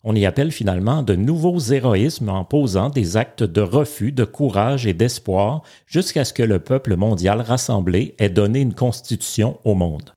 On 0.08 0.16
y 0.16 0.28
appelle 0.28 0.52
finalement 0.52 1.02
de 1.02 1.16
nouveaux 1.16 1.58
héroïsmes 1.58 2.30
en 2.30 2.46
posant 2.46 2.92
des 2.92 3.18
actes 3.18 3.42
de 3.42 3.62
refus, 3.62 4.12
de 4.12 4.24
courage 4.24 4.86
et 4.86 4.94
d'espoir 4.94 5.64
jusqu'à 5.88 6.24
ce 6.24 6.32
que 6.32 6.44
le 6.44 6.60
peuple 6.60 6.96
mondial 6.96 7.42
rassemblé 7.42 8.14
ait 8.20 8.30
donné 8.30 8.60
une 8.60 8.76
constitution 8.76 9.60
au 9.66 9.74
monde. 9.74 10.14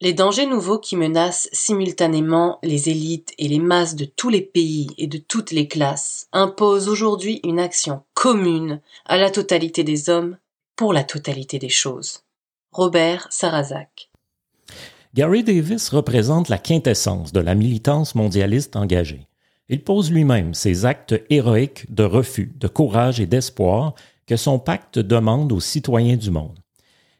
Les 0.00 0.14
dangers 0.14 0.46
nouveaux 0.46 0.78
qui 0.78 0.96
menacent 0.96 1.50
simultanément 1.52 2.58
les 2.62 2.88
élites 2.88 3.34
et 3.36 3.48
les 3.48 3.58
masses 3.58 3.94
de 3.94 4.06
tous 4.06 4.30
les 4.30 4.40
pays 4.40 4.88
et 4.96 5.06
de 5.06 5.18
toutes 5.18 5.50
les 5.50 5.68
classes 5.68 6.26
imposent 6.32 6.88
aujourd'hui 6.88 7.40
une 7.44 7.60
action 7.60 8.02
commune 8.14 8.80
à 9.04 9.18
la 9.18 9.28
totalité 9.28 9.84
des 9.84 10.08
hommes 10.08 10.38
pour 10.76 10.94
la 10.94 11.04
totalité 11.04 11.58
des 11.58 11.68
choses. 11.68 12.20
Robert 12.72 13.26
Sarrazak. 13.30 14.09
Gary 15.12 15.42
Davis 15.42 15.88
représente 15.88 16.48
la 16.48 16.58
quintessence 16.58 17.32
de 17.32 17.40
la 17.40 17.56
militance 17.56 18.14
mondialiste 18.14 18.76
engagée. 18.76 19.26
Il 19.68 19.82
pose 19.82 20.12
lui-même 20.12 20.54
ces 20.54 20.84
actes 20.84 21.20
héroïques 21.30 21.92
de 21.92 22.04
refus, 22.04 22.52
de 22.56 22.68
courage 22.68 23.18
et 23.20 23.26
d'espoir 23.26 23.94
que 24.26 24.36
son 24.36 24.60
pacte 24.60 25.00
demande 25.00 25.50
aux 25.50 25.58
citoyens 25.58 26.16
du 26.16 26.30
monde. 26.30 26.60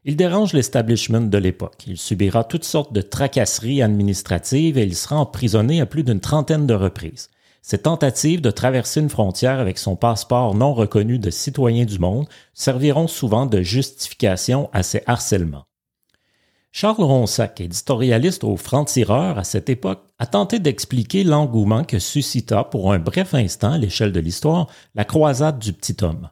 Il 0.05 0.15
dérange 0.15 0.53
l'establishment 0.53 1.23
de 1.23 1.39
l'époque. 1.39 1.83
Il 1.89 1.99
subira 1.99 2.45
toutes 2.45 2.65
sortes 2.65 2.93
de 2.93 3.03
tracasseries 3.03 3.83
administratives 3.83 4.79
et 4.79 4.85
il 4.85 4.95
sera 4.95 5.17
emprisonné 5.17 5.81
à 5.81 5.87
plus 5.87 6.05
d'une 6.05 6.21
trentaine 6.21 6.69
de 6.69 6.75
reprises. 6.75 7.29
Ses 7.61 7.79
tentatives 7.79 8.41
de 8.41 8.53
traverser 8.53 9.01
une 9.01 9.11
frontière 9.11 9.59
avec 9.59 9.79
son 9.79 9.97
passeport 9.97 10.55
non 10.55 10.75
reconnu 10.75 11.19
de 11.19 11.31
citoyen 11.31 11.85
du 11.85 11.99
monde 11.99 12.29
serviront 12.55 13.09
souvent 13.09 13.47
de 13.47 13.63
justification 13.63 14.71
à 14.73 14.85
ses 14.85 15.03
harcèlements. 15.07 15.67
Charles 16.73 17.03
Ronsac, 17.03 17.61
éditorialiste 17.61 18.45
au 18.45 18.57
Franc-Tireur 18.57 19.39
à 19.39 19.45
cette 19.45 19.69
époque, 19.69 20.05
a 20.21 20.27
tenté 20.27 20.61
d'expliquer 20.61 21.25
l'engouement 21.25 21.83
que 21.83 21.99
suscita 21.99 22.63
pour 22.63 22.93
un 22.93 23.01
bref 23.01 23.35
instant 23.35 23.73
à 23.73 23.79
l'échelle 23.79 24.13
de 24.13 24.21
l'histoire 24.21 24.69
la 24.95 25.05
croisade 25.05 25.59
du 25.59 25.73
petit 25.73 25.97
homme. 26.03 26.31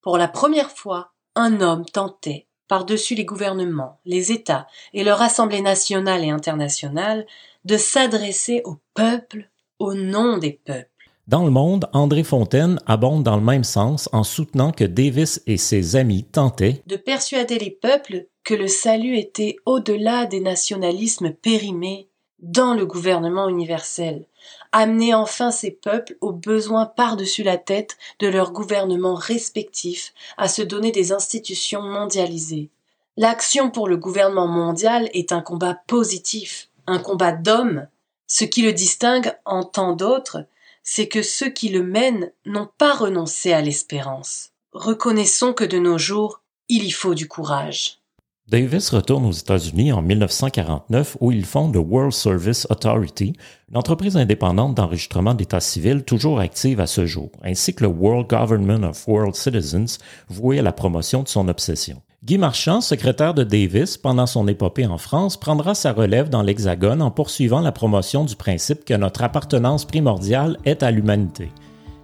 Pour 0.00 0.16
la 0.16 0.28
première 0.28 0.70
fois, 0.70 1.12
un 1.34 1.60
homme 1.60 1.84
tentait, 1.86 2.46
par-dessus 2.68 3.16
les 3.16 3.24
gouvernements, 3.24 3.98
les 4.04 4.30
États 4.30 4.68
et 4.92 5.02
leur 5.02 5.20
Assemblée 5.20 5.60
nationale 5.60 6.24
et 6.24 6.30
internationale, 6.30 7.26
de 7.64 7.76
s'adresser 7.76 8.62
au 8.64 8.78
peuple 8.94 9.50
au 9.80 9.94
nom 9.94 10.38
des 10.38 10.52
peuples. 10.52 10.88
Dans 11.26 11.44
le 11.44 11.50
monde, 11.50 11.88
André 11.94 12.22
Fontaine 12.22 12.78
abonde 12.86 13.22
dans 13.22 13.36
le 13.36 13.42
même 13.42 13.64
sens 13.64 14.10
en 14.12 14.24
soutenant 14.24 14.72
que 14.72 14.84
Davis 14.84 15.40
et 15.46 15.56
ses 15.56 15.96
amis 15.96 16.24
tentaient 16.24 16.82
de 16.86 16.96
persuader 16.96 17.58
les 17.58 17.70
peuples 17.70 18.26
que 18.44 18.52
le 18.52 18.68
salut 18.68 19.16
était 19.16 19.56
au-delà 19.64 20.26
des 20.26 20.40
nationalismes 20.40 21.30
périmés 21.30 22.10
dans 22.40 22.74
le 22.74 22.84
gouvernement 22.84 23.48
universel, 23.48 24.26
amener 24.70 25.14
enfin 25.14 25.50
ces 25.50 25.70
peuples 25.70 26.18
aux 26.20 26.32
besoins 26.32 26.84
par-dessus 26.84 27.42
la 27.42 27.56
tête 27.56 27.96
de 28.18 28.26
leurs 28.26 28.52
gouvernements 28.52 29.14
respectifs 29.14 30.12
à 30.36 30.46
se 30.46 30.60
donner 30.60 30.92
des 30.92 31.12
institutions 31.12 31.80
mondialisées. 31.80 32.68
L'action 33.16 33.70
pour 33.70 33.88
le 33.88 33.96
gouvernement 33.96 34.46
mondial 34.46 35.08
est 35.14 35.32
un 35.32 35.40
combat 35.40 35.78
positif, 35.86 36.68
un 36.86 36.98
combat 36.98 37.32
d'hommes. 37.32 37.86
Ce 38.26 38.44
qui 38.44 38.60
le 38.60 38.74
distingue 38.74 39.32
en 39.46 39.64
tant 39.64 39.94
d'autres, 39.94 40.44
c'est 40.84 41.08
que 41.08 41.22
ceux 41.22 41.50
qui 41.50 41.70
le 41.70 41.82
mènent 41.82 42.30
n'ont 42.44 42.68
pas 42.78 42.94
renoncé 42.94 43.52
à 43.52 43.62
l'espérance. 43.62 44.50
Reconnaissons 44.72 45.54
que 45.54 45.64
de 45.64 45.78
nos 45.78 45.98
jours, 45.98 46.42
il 46.68 46.84
y 46.84 46.90
faut 46.90 47.14
du 47.14 47.26
courage. 47.26 47.98
Davis 48.46 48.90
retourne 48.90 49.24
aux 49.24 49.32
États-Unis 49.32 49.92
en 49.92 50.02
1949 50.02 51.16
où 51.20 51.32
il 51.32 51.46
fonde 51.46 51.72
le 51.72 51.80
World 51.80 52.12
Service 52.12 52.66
Authority, 52.68 53.32
une 53.70 53.76
entreprise 53.78 54.18
indépendante 54.18 54.74
d'enregistrement 54.74 55.32
d'état 55.32 55.60
civil 55.60 56.04
toujours 56.04 56.40
active 56.40 56.78
à 56.78 56.86
ce 56.86 57.06
jour, 57.06 57.30
ainsi 57.42 57.74
que 57.74 57.84
le 57.84 57.88
World 57.88 58.28
Government 58.28 58.86
of 58.86 59.08
World 59.08 59.34
Citizens, 59.34 59.98
voué 60.28 60.58
à 60.58 60.62
la 60.62 60.72
promotion 60.72 61.22
de 61.22 61.28
son 61.28 61.48
obsession. 61.48 62.02
Guy 62.24 62.38
Marchand, 62.38 62.80
secrétaire 62.80 63.34
de 63.34 63.44
Davis 63.44 63.98
pendant 63.98 64.24
son 64.24 64.48
épopée 64.48 64.86
en 64.86 64.96
France, 64.96 65.36
prendra 65.36 65.74
sa 65.74 65.92
relève 65.92 66.30
dans 66.30 66.40
l'Hexagone 66.40 67.02
en 67.02 67.10
poursuivant 67.10 67.60
la 67.60 67.70
promotion 67.70 68.24
du 68.24 68.34
principe 68.34 68.86
que 68.86 68.94
notre 68.94 69.22
appartenance 69.24 69.84
primordiale 69.84 70.56
est 70.64 70.82
à 70.82 70.90
l'humanité. 70.90 71.52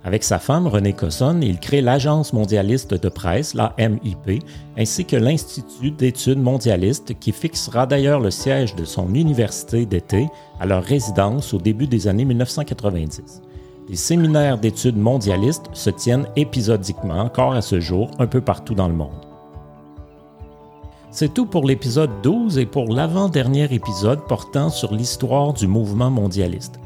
Avec 0.04 0.22
sa 0.22 0.38
femme, 0.38 0.66
René 0.66 0.92
Cosson, 0.92 1.38
il 1.40 1.58
crée 1.58 1.80
l'Agence 1.80 2.34
mondialiste 2.34 2.92
de 2.92 3.08
presse, 3.08 3.54
la 3.54 3.74
MIP, 3.78 4.44
ainsi 4.76 5.06
que 5.06 5.16
l'Institut 5.16 5.92
d'études 5.92 6.42
mondialistes 6.42 7.18
qui 7.18 7.32
fixera 7.32 7.86
d'ailleurs 7.86 8.20
le 8.20 8.30
siège 8.30 8.76
de 8.76 8.84
son 8.84 9.14
université 9.14 9.86
d'été 9.86 10.28
à 10.60 10.66
leur 10.66 10.84
résidence 10.84 11.54
au 11.54 11.58
début 11.58 11.86
des 11.86 12.08
années 12.08 12.26
1990. 12.26 13.40
Les 13.88 13.96
séminaires 13.96 14.58
d'études 14.58 14.98
mondialistes 14.98 15.70
se 15.72 15.88
tiennent 15.88 16.28
épisodiquement 16.36 17.20
encore 17.20 17.54
à 17.54 17.62
ce 17.62 17.80
jour 17.80 18.10
un 18.18 18.26
peu 18.26 18.42
partout 18.42 18.74
dans 18.74 18.88
le 18.88 18.94
monde. 18.94 19.29
C'est 21.12 21.34
tout 21.34 21.44
pour 21.44 21.66
l'épisode 21.66 22.22
12 22.22 22.58
et 22.58 22.66
pour 22.66 22.92
l'avant-dernier 22.92 23.64
épisode 23.74 24.20
portant 24.28 24.70
sur 24.70 24.94
l'histoire 24.94 25.52
du 25.52 25.66
mouvement 25.66 26.08
mondialiste. 26.08 26.78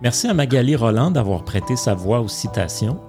Merci 0.00 0.28
à 0.28 0.34
Magali 0.34 0.76
Roland 0.76 1.10
d'avoir 1.10 1.42
prêté 1.42 1.74
sa 1.74 1.92
voix 1.92 2.20
aux 2.20 2.28
citations. 2.28 3.00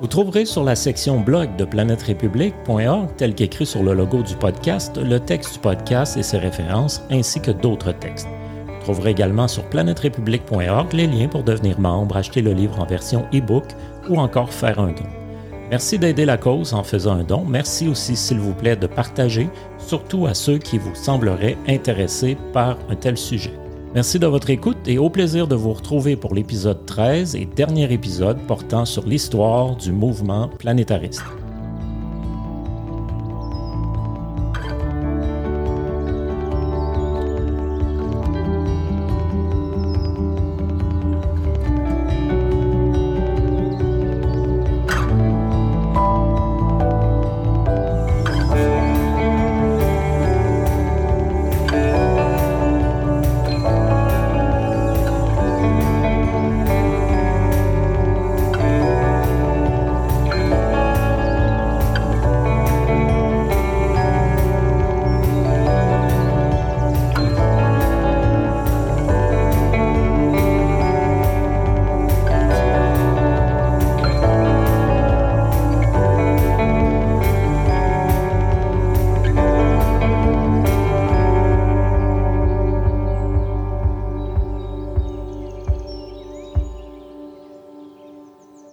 Vous 0.00 0.06
trouverez 0.06 0.46
sur 0.46 0.64
la 0.64 0.76
section 0.76 1.20
blog 1.20 1.56
de 1.56 1.66
planèterépublique.org, 1.66 3.10
tel 3.18 3.34
qu'écrit 3.34 3.66
sur 3.66 3.82
le 3.82 3.92
logo 3.92 4.22
du 4.22 4.34
podcast, 4.34 4.96
le 4.96 5.20
texte 5.20 5.54
du 5.54 5.58
podcast 5.58 6.16
et 6.16 6.22
ses 6.22 6.38
références, 6.38 7.02
ainsi 7.10 7.42
que 7.42 7.50
d'autres 7.50 7.92
textes. 7.92 8.28
Vous 8.66 8.80
trouverez 8.84 9.10
également 9.10 9.46
sur 9.46 9.64
planèterépublique.org 9.64 10.90
les 10.94 11.06
liens 11.06 11.28
pour 11.28 11.42
devenir 11.42 11.78
membre, 11.78 12.16
acheter 12.16 12.40
le 12.40 12.54
livre 12.54 12.80
en 12.80 12.86
version 12.86 13.26
e-book 13.34 13.66
ou 14.08 14.16
encore 14.16 14.54
faire 14.54 14.78
un 14.80 14.92
don. 14.92 15.27
Merci 15.70 15.98
d'aider 15.98 16.24
la 16.24 16.38
cause 16.38 16.72
en 16.72 16.82
faisant 16.82 17.12
un 17.12 17.24
don. 17.24 17.44
Merci 17.46 17.88
aussi, 17.88 18.16
s'il 18.16 18.38
vous 18.38 18.54
plaît, 18.54 18.76
de 18.76 18.86
partager, 18.86 19.48
surtout 19.78 20.26
à 20.26 20.32
ceux 20.32 20.58
qui 20.58 20.78
vous 20.78 20.94
sembleraient 20.94 21.58
intéressés 21.68 22.38
par 22.52 22.78
un 22.88 22.96
tel 22.96 23.18
sujet. 23.18 23.52
Merci 23.94 24.18
de 24.18 24.26
votre 24.26 24.50
écoute 24.50 24.78
et 24.86 24.98
au 24.98 25.10
plaisir 25.10 25.46
de 25.46 25.54
vous 25.54 25.72
retrouver 25.72 26.16
pour 26.16 26.34
l'épisode 26.34 26.84
13 26.86 27.36
et 27.36 27.46
dernier 27.46 27.92
épisode 27.92 28.38
portant 28.46 28.84
sur 28.84 29.06
l'histoire 29.06 29.76
du 29.76 29.92
mouvement 29.92 30.48
planétariste. 30.48 31.24